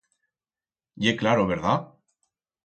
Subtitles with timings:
[1.07, 1.87] Ye claro, verdat?